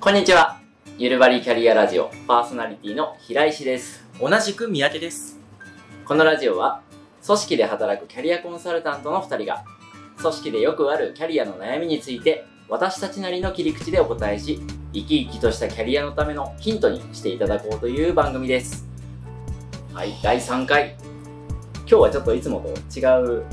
[0.00, 0.60] こんにちは。
[0.96, 4.06] ゆるばりキャリアラジオパーソナリティの平石です。
[4.20, 5.40] 同じく三宅です。
[6.04, 6.82] このラジオは、
[7.26, 9.64] 組織で働くキャリアコンサルタントの2人が、
[10.18, 14.60] 組織でよくあるキャリアの悩みについて、私たちなりの切り口でお答えし、
[14.92, 18.86] 生き生きとしたキャリアのためのヒントにしていただこうという番組です。
[19.92, 20.96] はい、第3回。
[21.78, 23.02] 今日はちょっといつもと違
[23.40, 23.44] う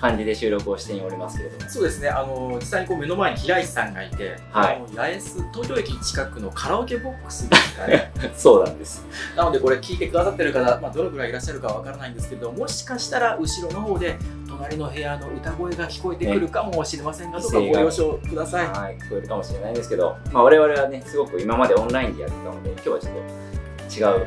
[0.00, 1.70] 感じで収録をしておりますけれども。
[1.70, 8.12] そうですね、あの実際にこう目の前に平石さんがいて、はいあの八重洲東京駅近くのカラオケボックスですかね。
[8.34, 9.04] そうなんです。
[9.36, 14.16] なのでこれ聞いてくださってる方、まあ、どのぐらいいらっしゃるかわからないんですけれども、もしかしたら後ろの方で
[14.48, 18.66] 隣の部屋の歌声が聞こえてくるかもしれませんが、どうかご了承ください。
[18.68, 24.26] はい、聞こえるかもしれないんですけど、まあ、我々はね、すごく今までオンラインでやってたので、今日はちょっと違う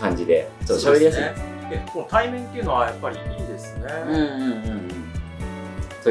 [0.00, 1.56] 感じで、ちょっと喋りやすいです。
[1.70, 3.86] えこの対面っていうのはやっぱりいいですね。
[4.06, 4.85] うんうんうん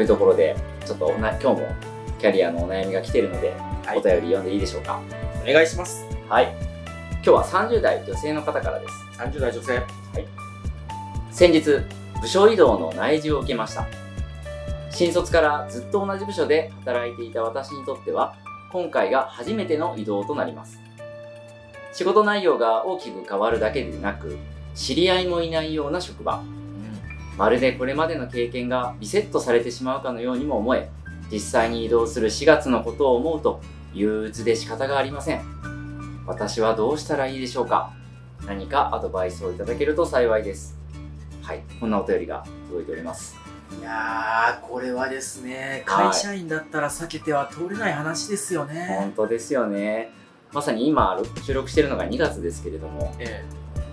[0.00, 1.68] いうところで、ちょっと今日も
[2.18, 3.54] キャリアのお悩みが来てるので、
[3.86, 5.00] はいお便り読んでいいでしょうか？
[5.42, 6.06] お願いします。
[6.28, 6.54] はい。
[7.14, 8.94] 今日は30代女性の方からです。
[9.18, 9.82] 30代女性。
[11.36, 11.60] 先日
[12.22, 13.86] 部署異動の内示を受けました
[14.90, 18.34] 新卒からずっと同じ部署で働いていた私にとっては
[18.72, 20.80] 今回が初めての異動となります
[21.92, 24.38] 仕事内容が大きく変わるだけでなく
[24.74, 26.42] 知り合いもいないような職場
[27.36, 30.88] まるでこれまでの経験がリセットされてしまうかのようにも思え
[31.30, 33.60] 実際に移動する4月のことを思うと
[33.92, 35.42] 憂鬱で仕方がありません
[36.26, 37.92] 私はどうしたらいいでしょうか
[38.46, 40.76] 何かアドバイスをいただけると幸いです
[41.46, 43.36] はい、こんなお便りが届いております。
[43.78, 48.96] いやー、これはですね、はい会社員だったら避けては通れない話ですよね。
[48.98, 50.10] 本当ですよね。
[50.52, 53.44] まさに今収録しているのが2月ですけれども、え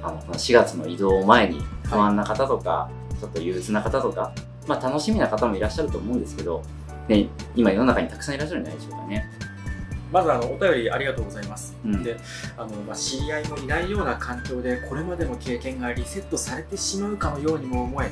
[0.02, 2.89] あのこの4月の移動を前に不安な方とか、
[3.24, 4.34] ちょっと憂鬱な方とか、
[4.68, 6.62] まあ楽しみな方もいらっしゃると思うんですけど、
[7.08, 9.30] ね、今世の中にたくさんいらっしゃるんじゃないでしょうかね。
[10.12, 11.76] まずあのお便りありがとうございます。
[11.86, 12.18] うんで
[12.58, 18.12] あのまあ、知り合いもいないような環境でこれまでの経験がリセットされてしまうかのようにも思え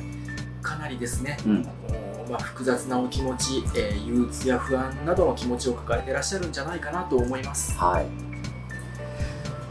[0.62, 1.52] かなりですね、うん
[1.88, 7.72] あのまあ、複雑なお気持ち、えー憂鬱や不安などの気持ちを抱えていらっしゃるんじゃないかなと思います。
[7.78, 8.06] はい。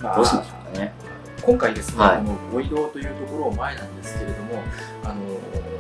[0.01, 0.60] まあどうしましょう？
[1.41, 4.61] 今回ですね、はいこのご移動というところを前なんですけれども、
[5.03, 5.15] あの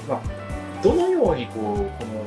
[0.07, 2.21] まあ、どのようにこうこの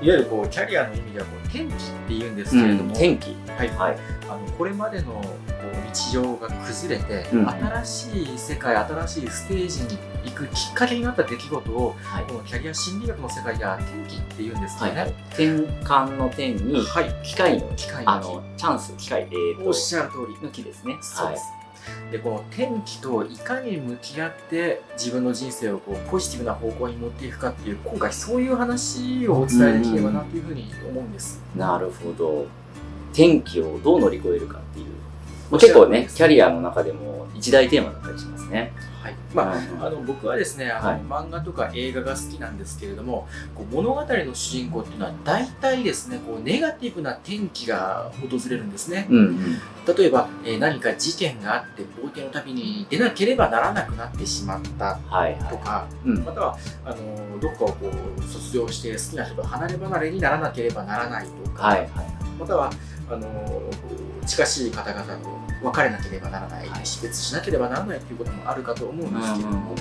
[0.00, 1.74] いわゆるこうキャリアの意味ではこう転機っ
[2.06, 3.34] ていうんですけれども、天気。
[3.56, 3.98] はいはい。
[4.30, 12.34] あのこれまでのこう日常が崩れて、うん新しい世界新しいステージに行くきっかけになった出来事をはいこ。
[12.34, 15.00] のキャリア心理学の世界では転機っていうんですよね。
[15.00, 15.10] はい。
[15.30, 15.44] 転
[15.84, 20.38] 換の点に、はい、機会の、機会のあの、チャンス、機会、えーと、おっしゃる通り。
[20.40, 20.96] の木ですね。
[21.00, 21.57] そうです。
[22.10, 31.42] でこの転機といかに向き合って自分の人生をこうポジティブな方向に持っていくかっていう今回そういう話をお伝えできればなというふうに思うんです。
[31.56, 32.46] なるほど。
[33.12, 34.86] 天気をどう乗り越えるかっていう。
[35.50, 38.72] まあ結構ね、キャリアの中でも一大テーマだったりしますね。
[39.08, 49.36] はいまあうんあの僕はですねあの、はい漫画とか映画が好きなんですけれどもこう物語の主人公っていうのは大体ですねこうネガティブな転機が訪れるんですねうんうん。
[49.96, 56.08] 例えば、えー何か事件があって冒険の旅に出なければならなくなってしまったはいはとかい。
[56.10, 56.32] うんま。
[56.32, 61.90] たはあのどっかをこう卒業して好きな人と離れ離れにならなければならないとか、はいはい。
[62.38, 62.70] または
[63.10, 63.62] あの
[64.26, 65.28] 近しい方々と
[65.62, 69.78] 別れなければならない、はい死別しなければならないということもあるかと思うんですけれども、うん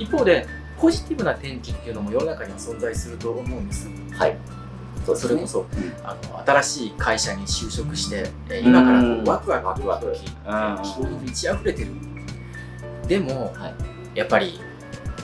[0.00, 0.46] 一方で
[0.80, 3.88] ポジティブな転機っていうのも世の中には存在すると思うんです。
[4.12, 4.36] はい。
[5.04, 11.90] そねそれこそうんあの新しい会社に就職して、えー今からこうワクワクワク希望に満ち溢れてる。
[13.08, 13.74] でも、はい
[14.14, 14.60] やっぱり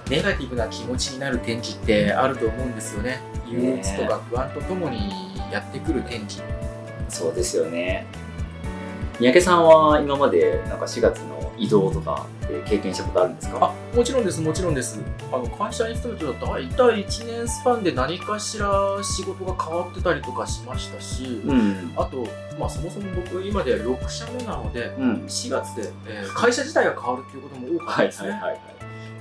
[0.09, 3.21] ネガティブな気持ちになる転機ってあると思うんですよね。
[3.49, 6.41] 憂鬱とか不安とともにやってくる転機。
[7.09, 8.07] そうですよね。
[9.21, 13.59] 三宅さんは今までなんか4月の移動とかって経験したことあるんですか？
[13.63, 15.01] あもちろんです、もちろんです。
[15.33, 18.69] あの会社に勤めてたら大体1年スパンで何かしら
[19.03, 21.93] 仕事が変わってたりとかしましたし、うん。
[21.97, 22.27] あと、
[22.59, 25.13] まあ、そもそも僕今で6社目なので、うん。
[25.29, 28.31] 4月で、えー会社自体が変わるっていうことも多かったはいですね。
[28.31, 28.61] はいはいはい。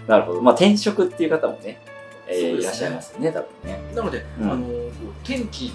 [0.07, 0.41] なるほど。
[0.41, 1.79] まあ転職っていう方もね、
[2.27, 3.79] えーねいらっしゃいますよね、多分ね。
[3.95, 4.65] なので、うんあの
[5.23, 5.71] 天気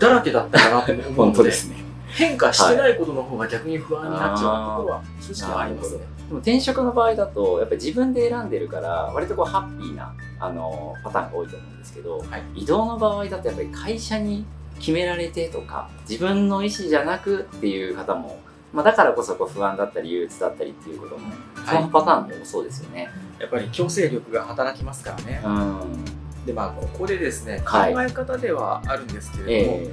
[0.00, 1.76] だらけだったかなと思う本ので当ですね。
[2.12, 5.98] 変化してないことの方が逆に不安になっちゃうところは正直ありますね。
[6.28, 14.44] でも転職の場合だと、やっぱり自分で選んでるから、割とこうハッピーな、あの、パターンが多いと思うんですけど、はい移動の場合だとやっぱり会社に
[14.78, 18.40] 決められてとか、自分の意思じゃなくっていう方も、
[18.72, 21.32] まあだからこそこう不安だったり憂鬱だったりっていうことも、
[21.66, 23.08] そのパターンも多そうですよね。
[23.38, 25.42] やっぱり強制力が働きますからね。
[25.44, 26.22] うん。
[26.46, 29.86] でまあここでですね考はいえ方ではあるんですけれども、え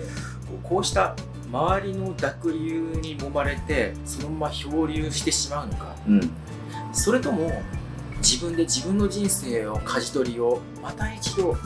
[0.47, 1.15] こうこうした
[1.51, 6.31] 周りの濁流に揉まれてそのまま漂流してしまうのかうん。
[6.93, 7.51] それとも
[8.17, 11.57] 自分で自分の人生を舵取りをまた一度グ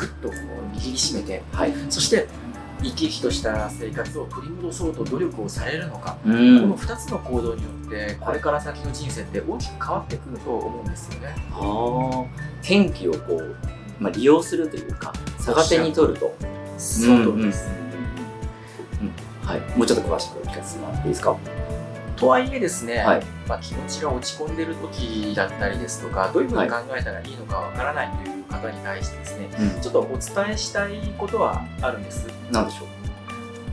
[0.00, 1.72] ッとこう握りしめてはい。
[1.88, 2.26] そして
[2.82, 6.72] 生き生きとした生活を取り戻そうと努力をされるのか、うこのん。
[6.74, 11.34] 2つの行動によってこれから先の人生って大きく変わってくると思うんですよね。
[11.52, 12.24] ああ。
[12.62, 13.56] 天気をこう、
[13.98, 15.14] まあ、利用するというか、
[15.46, 16.34] 逆手に取ると。
[16.76, 17.66] その通りです。
[17.68, 17.83] うんうん
[19.44, 19.78] はい。
[19.78, 21.36] もうちょっと詳しくお聞かせしてもらっていいですか？
[22.16, 23.22] とはいえですね、はい。
[23.48, 29.80] まあ、気持ちが落ち込んでる時だったりですとかどういうふうに考えたらいいのかわからないという方に対してですねうん。
[29.80, 32.26] ちょっとお伝えしたいことはあるんです。
[32.50, 32.88] なんでしょう？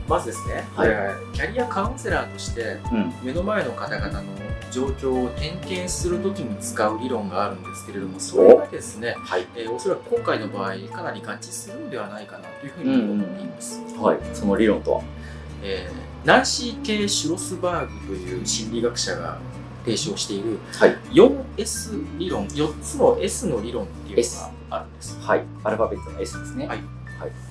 [0.08, 0.88] まずですね、はい
[1.32, 3.12] キャリアカウンセラーとしてうん。
[3.22, 4.22] 目の前の方々の
[4.72, 9.46] 状況を点検するときに使う理論があるんですけれどもそれがですね、はい。
[9.54, 14.18] えーおそらく今回の場合かなり合致するのではないかなというふうに思っています、はい。
[14.34, 15.02] その理論とは？
[15.62, 19.38] えーナンシー・ケイ・シュロスバーグという心理学者が
[19.84, 20.96] 提唱しているはい。
[21.10, 25.42] 4S 理論4つの S の理論っていうのがあるんですはい。
[25.64, 26.66] アルファベットの S ですね。
[26.68, 26.80] はい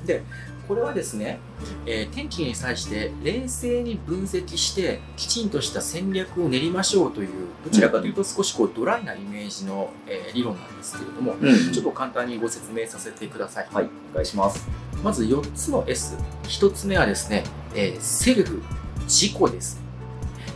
[0.05, 0.23] で
[0.67, 1.39] これはですね、
[1.85, 7.29] えー天気に際して冷静に分析してきちんとした戦略を練りましょうという
[7.65, 11.73] どちらかというと少しこうドライなイメージの、えー理論なんですけれどもうん。
[11.73, 13.89] ちょっと簡単にご説明させてください、はい。
[14.11, 14.65] お願いします。
[15.03, 17.43] まず4つの S1 つ目はですね、
[17.75, 18.61] えーセルフ
[19.03, 19.79] 自己です、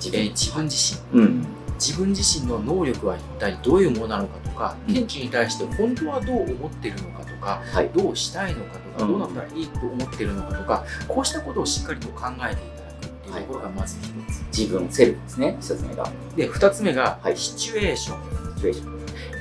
[0.01, 1.45] 自えー自分自身うん。
[1.79, 7.89] 自分自身の能力は一体どういうものなのかとか、うん天気に対して本当はどう思っているのかとかはい。
[7.89, 14.09] どうしたいのかとか、うんどうなったらいいと思っているのかとかこうしたことをしっかりと考えていただくっていうところがまず一
[14.53, 15.57] つ、自分、セルフですね。
[15.59, 16.09] 一つ目が。
[16.37, 18.94] で二つ目が、はいシチュエーションシチュエーション。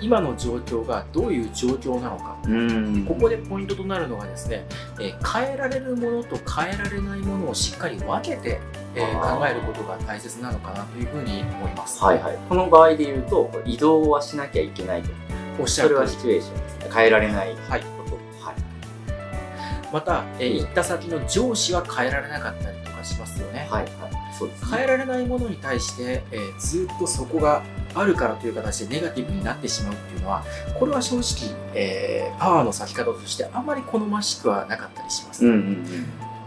[0.05, 4.67] 今の状況がどういう状況なのかうんここでポイントとなるのがですね、
[5.01, 8.61] えー変えられるものと変えられないものをしっかり分けて、
[8.95, 12.03] え考えることが大切なのかなというふうに思います。
[12.05, 12.39] はいはい。
[12.49, 15.09] この場合で言うと、移動はしなきゃいけないと。
[15.59, 16.91] おっしゃるそれはシチュエーションですね。
[16.95, 17.63] 変えられないこと。
[17.71, 18.57] はいはい。
[19.93, 23.67] また、えー行った先の上司は変えられなかったりしますよね。
[23.71, 23.93] はいはい。
[24.37, 24.69] そうですね。
[24.77, 27.63] 変えられないものに対して、えーずっとそこが
[27.95, 30.45] あるからという形でネガティブになってしまうっていうのは
[30.79, 35.45] これは正直、えーパワーの咲き方としてあまり好ましくはなかったりします。
[35.47, 35.61] うんうんう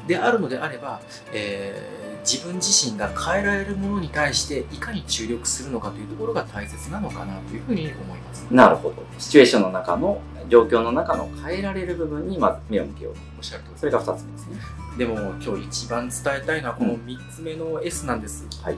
[0.04, 0.08] ん。
[0.08, 1.00] であるのであれば、
[1.34, 8.46] えー自分自身が変えられるものに対していかに注力するのかというところが大切なのかなというふうに思います。
[8.52, 8.96] なるほど。
[9.18, 10.20] シチュエーションの中の、
[10.50, 13.20] 状況の中の変えられる部分にまず目を向けようと。
[13.38, 14.58] おっしゃるとそれが二つ目ですね。
[14.98, 18.48] でも今日一番伝えたいのはこの3つ目の S なんです。
[18.64, 18.78] はい。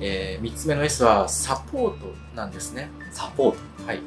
[0.00, 2.90] え3つ目の S はサポートなんですね。
[3.12, 3.58] サポート。
[3.86, 4.00] はい、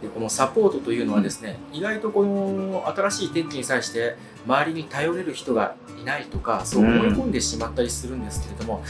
[0.00, 4.16] でこのサポートというのはですね、意外とこの新しい天気に際して
[4.46, 8.84] 周りに頼れる人がいないとかそう思い込んでしまったりするんですけれども、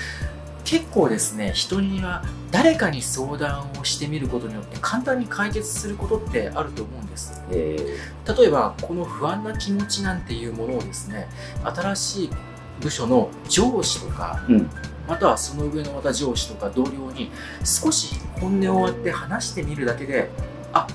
[0.71, 2.23] 結構ですね人には
[2.53, 7.77] 誰かに相談をしてみることによって簡単に解決することってあると思うんですえ
[8.39, 11.27] 例えばこの不安な気持ちなんていうものをですね
[11.65, 12.31] 新しい
[12.81, 14.71] 部署の上司とかー、うん。
[15.09, 17.33] またはその上のまた上司とか同僚に
[17.65, 20.31] 少し本音を割って話してみるだけで
[20.73, 20.87] あ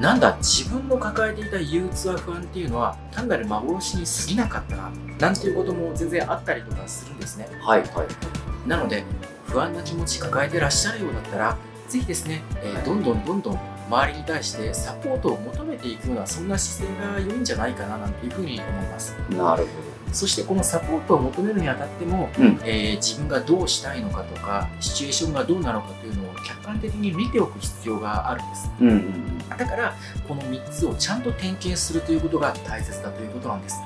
[0.00, 4.90] なんだ自分の抱えていた憂鬱や不安っていうのは単なる幻に過ぎなかったな
[5.20, 8.35] なんていうことも全然あったりとかするんですねはいはい。
[8.66, 9.04] なので
[9.46, 11.56] 不安な気持ち抱えてらっしゃるようだったら
[11.88, 19.68] ぜひですね、えーどんどんどんどん周りに対してサポートを求めていくようなそんな姿勢が良いんじゃないかななんていうふうに思いますなるほ
[20.12, 28.86] そしてこのサポートを求めるにあたっても、うんえー自分がどうしたいのかとかシチュエーションがどうなのかというのを客観的に見ておく必要があるんですど。
[28.86, 29.94] うんうんだから
[30.26, 33.76] この3つをちゃんと点検するということが大切だということなんです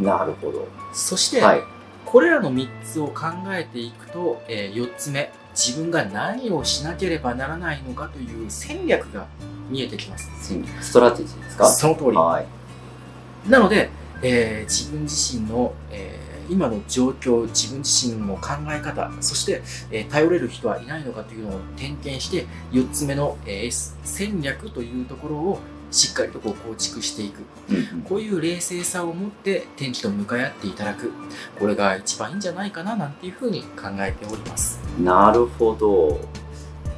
[0.00, 0.04] うん。
[0.04, 0.66] なるほど。
[0.92, 1.62] そして、はい。
[2.06, 9.26] これらの3つを考えていくと、え4つ目自分が何をしなければならないのかという戦略が
[9.68, 10.30] 見えてきます。
[10.40, 11.68] 戦略ストラテジーですか？
[11.68, 12.10] その通り。
[12.16, 13.50] はい。
[13.50, 13.90] なので、
[14.22, 23.68] えー自分自身の、えー今の状況自分自身の考え方そして、えー頼れる人はいないのかというのを点検して4つ目の、え
[24.04, 25.58] 戦略というところを
[25.90, 27.42] しっかりとこう構築していく。
[27.70, 28.02] うんうん。
[28.02, 31.12] こういう冷静さを持って天気と向かい合っていただく。
[31.58, 34.78] これが一番いいんじゃないかななんていうふうに考えております。
[35.00, 36.20] なるほど。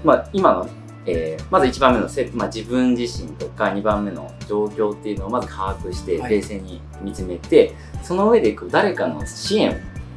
[0.05, 0.69] まあ、今の、
[1.07, 6.33] えーまず1番目のせ、まあ、自分自身とか2番目の状況っていうのをまず把握してはい。
[6.33, 9.75] 冷静に見つめて、その上でこう誰かの支援を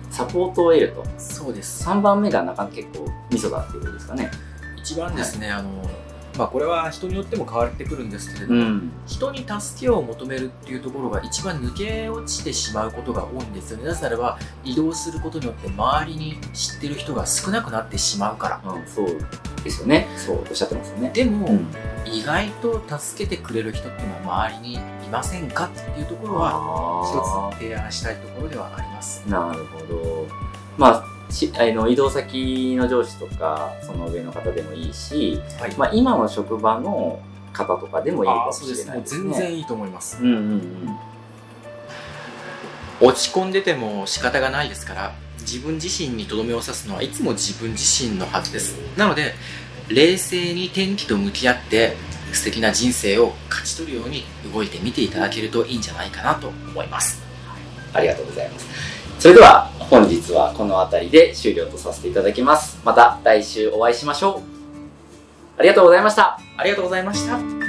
[0.10, 1.04] サポートを得ると。
[1.18, 1.88] そうです。
[1.88, 4.30] 3番目がなかなか結構ミソだっていうことですかね。
[4.78, 5.70] 一番ですね、あの
[6.42, 8.92] まあこれは人によっても変わってくるんですけれども、うん。
[9.06, 13.86] 人に助けを求めるっていうところが一番抜け落ちてしまうことが多いんですよね。
[13.86, 18.72] なぜならば移動することによって周りに知ってる人が少なくなってしまうから。
[18.72, 19.18] うん、そう
[19.64, 20.08] ですよね。
[20.18, 21.12] そうおっしゃってますよね。
[21.14, 21.68] でも、うん。
[22.12, 24.80] 意外と助けてくれる人っていうのは周りにい
[25.12, 29.24] ませんかっていうところはあ一つ提案したいところではあります。
[29.28, 30.28] なるほど。
[30.76, 35.76] まあ、しあの移動先の上司とか、その上の方でもいいし、はい。
[35.76, 37.22] まあ、今の職場の
[37.54, 39.24] 方とかでもいいかもしれないですね。
[39.24, 40.18] 全然いいと思います。
[40.22, 40.98] うんうんうん。
[43.00, 49.34] 落ち込んでても仕方がないですから自分自身にとどめを刺すのはいつも自分自身のはずですなので
[49.90, 51.96] 冷静に天気と向き合って
[52.32, 54.24] 素敵な人生を勝ち取るように
[54.54, 57.32] 動いてみていただけるといいんじゃないかなと思います
[57.94, 58.68] ありがとうございます。
[59.20, 62.80] それでは、本日はこの辺りで終了とさせていただきます。
[62.86, 64.42] また来週お会いしましょう。
[65.60, 66.40] ありがとうございました。
[66.56, 67.61] ありがとうございました